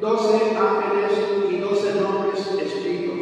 doce 0.00 0.56
ángeles 0.56 1.12
y 1.50 1.56
doce 1.58 2.00
nombres 2.00 2.40
escritos, 2.40 3.18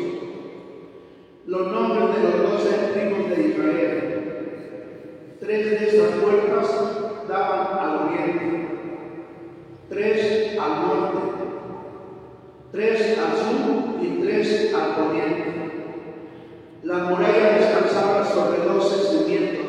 los 1.46 1.66
nombres 1.72 2.14
de 2.14 2.22
los 2.22 2.50
doce 2.50 2.70
tribus 2.92 3.28
de 3.30 3.48
Israel. 3.48 4.08
Tres 5.40 5.70
de 5.70 5.88
estas 5.88 6.20
puertas 6.20 6.68
daban 7.28 7.78
al 7.78 8.06
oriente, 8.06 8.68
tres 9.88 10.58
al 10.58 10.82
norte, 10.82 11.18
tres 12.70 13.18
al 13.18 13.36
sur 13.36 14.02
y 14.02 14.22
tres 14.22 14.74
al 14.74 14.94
poniente. 14.94 15.52
La 16.84 16.98
muralla 16.98 17.58
descansaba 17.58 18.24
sobre 18.24 18.64
doce 18.64 19.18
cimientos 19.18 19.61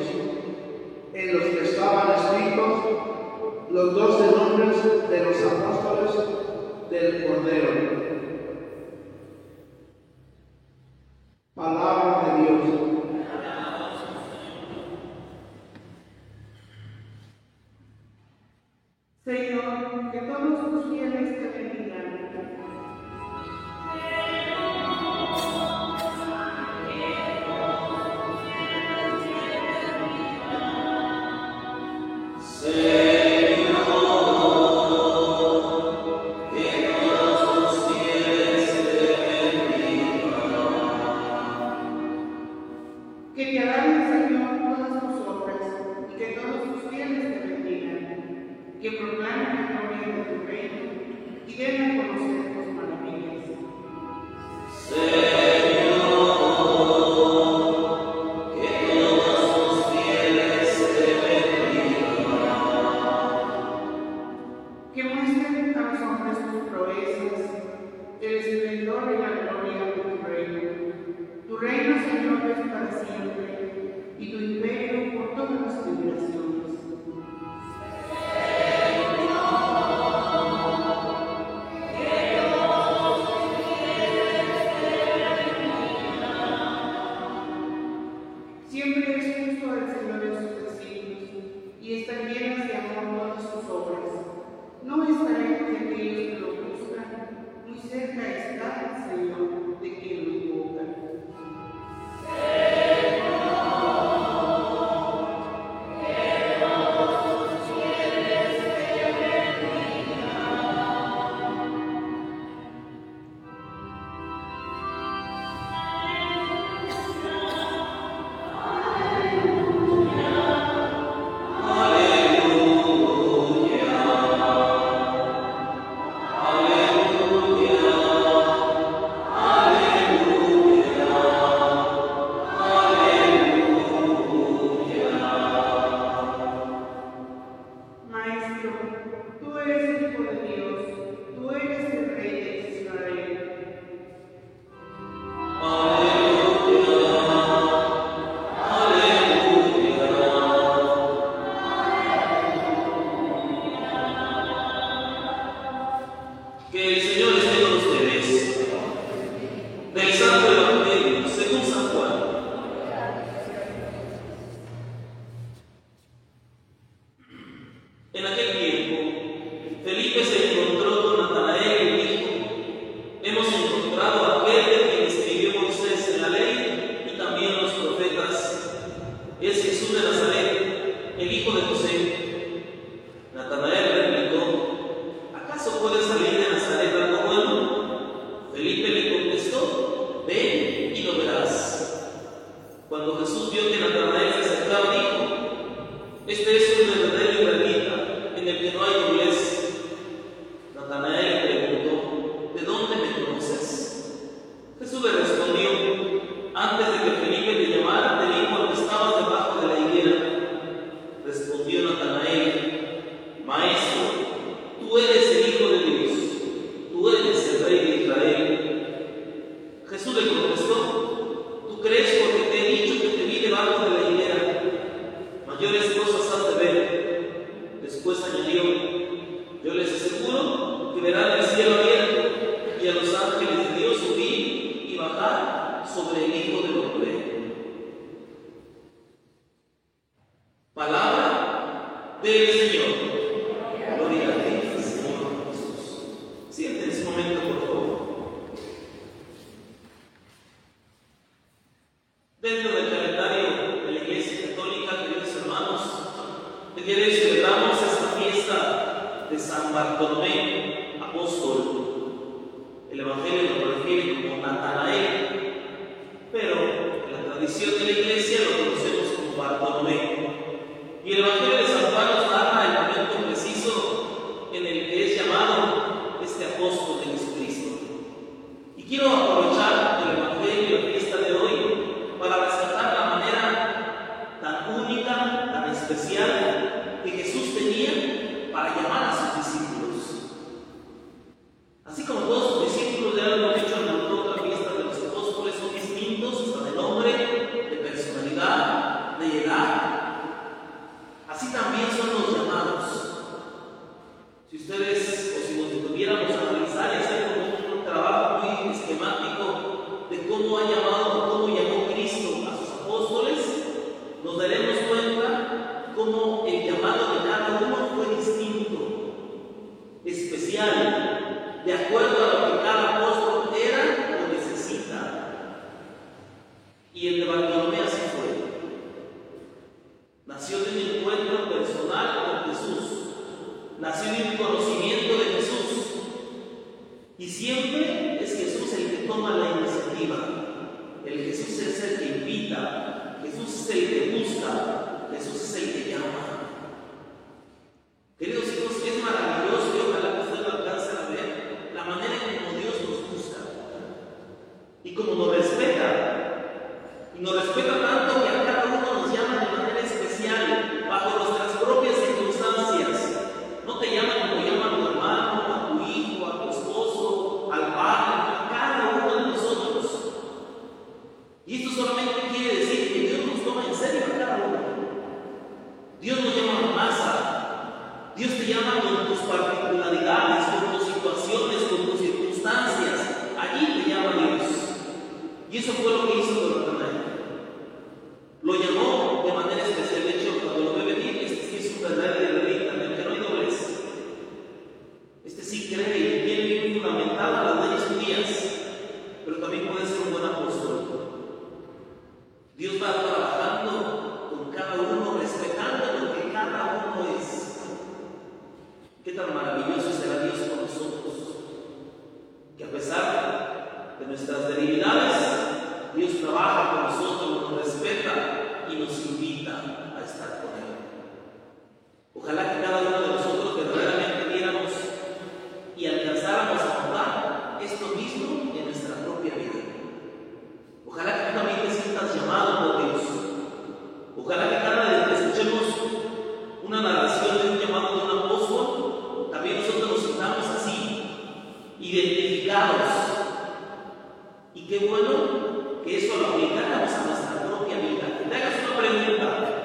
Bueno, 444.90 445.82
que 445.84 445.98
eso 445.98 446.18
lo 446.18 446.28
aplicáramos 446.28 446.92
a 446.92 447.06
nuestra 447.06 447.48
propia 447.48 447.78
vida. 447.78 448.30
Te 448.30 448.36
hagas 448.36 448.54
una 448.68 448.78
pregunta. 448.78 449.64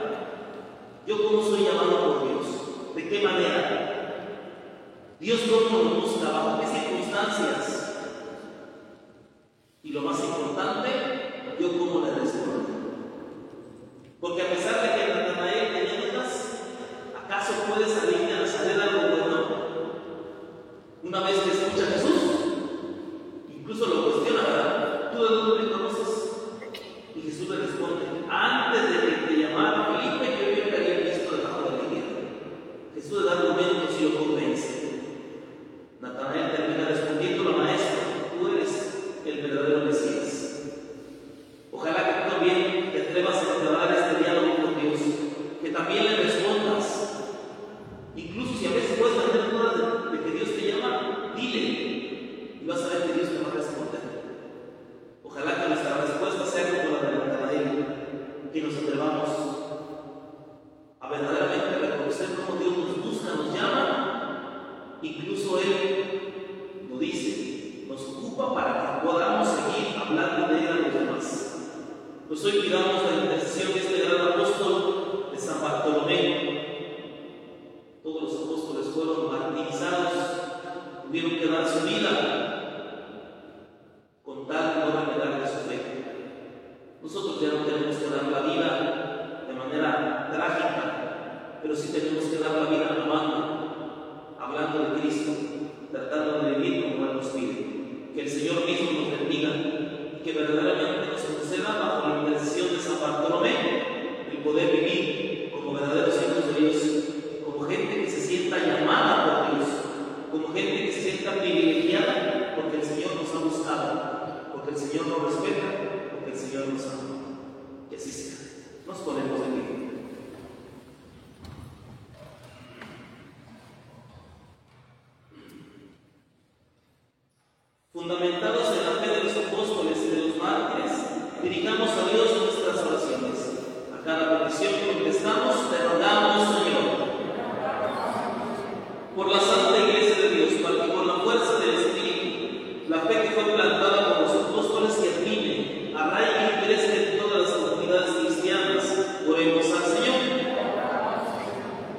¿Yo 1.07 1.27
cómo 1.27 1.43
soy 1.43 1.65
llamado 1.65 2.21
por 2.21 2.29
Dios? 2.29 2.95
¿De 2.95 3.09
qué 3.09 3.23
manera? 3.23 4.29
¿Dios 5.19 5.41
no 5.49 5.61
nos 5.61 6.03
busca? 6.03 6.31
¿Bajo 6.31 6.61
qué 6.61 6.67
circunstancias? 6.67 7.78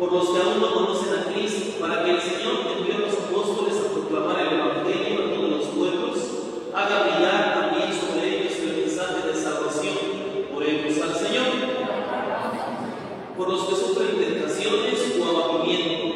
por 0.10 0.24
los 0.24 0.30
que 0.30 0.41
aún 0.41 0.60
no 0.60 0.74
conocen 0.74 1.13
a 1.13 1.24
Cristo, 1.32 1.80
para 1.80 2.04
que 2.04 2.12
el 2.12 2.22
Señor 2.22 2.65
que 2.65 2.80
envió 2.80 2.95
a 2.95 3.00
los 3.00 3.13
apóstoles 3.13 3.78
a 3.78 3.93
proclamar 3.93 4.39
el 4.39 4.60
Evangelio 4.60 5.19
a 5.19 5.34
todos 5.36 5.50
los 5.52 5.65
pueblos, 5.67 6.17
haga 6.74 7.04
brillar 7.04 7.54
también 7.54 7.93
sobre 7.93 8.41
ellos 8.41 8.58
el 8.60 8.78
mensaje 8.78 9.28
de 9.28 9.36
salvación. 9.36 9.95
Oremos 10.56 11.02
al 11.02 11.15
Señor. 11.15 11.45
Por 13.38 13.50
los 13.50 13.63
que 13.65 13.76
sufren 13.76 14.17
tentaciones 14.17 15.15
o 15.22 15.26
abatimiento, 15.26 16.09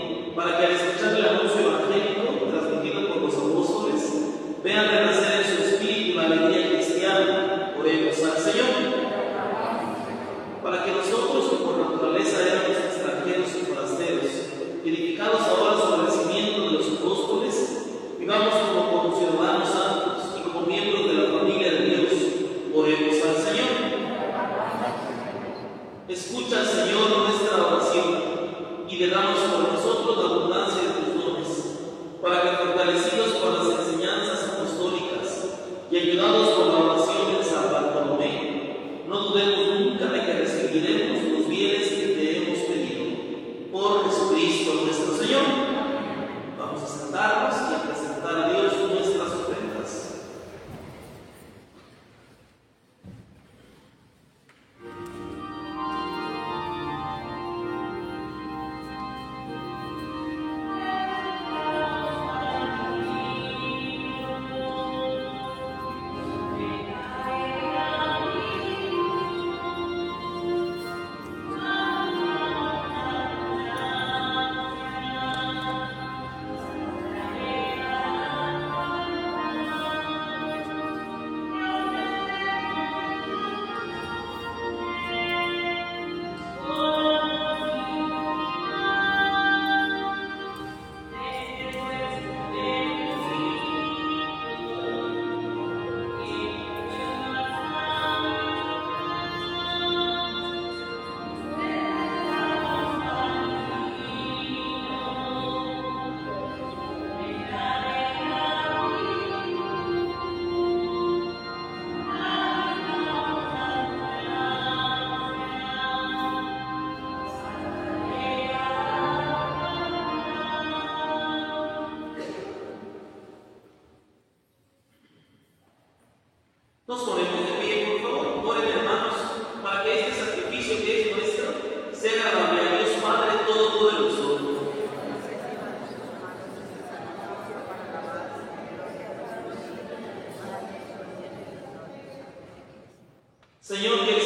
Señor, 143.63 144.05
que 144.05 144.22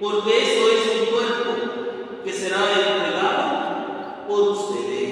porque 0.00 0.30
eso 0.42 0.68
es 0.68 1.00
un 1.00 1.06
cuerpo 1.06 2.22
que 2.24 2.32
será 2.32 2.58
entregado 2.72 4.26
por 4.28 4.50
ustedes. 4.50 5.07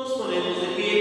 nos 0.00 0.12
ponemos 0.12 0.58
de 0.62 0.66
pie. 0.76 0.99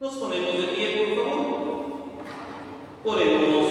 Nos 0.00 0.14
ponemos 0.14 0.52
de 0.52 0.68
pie, 0.68 1.06
por 1.06 1.24
favor. 1.24 1.88
Oremos. 3.04 3.67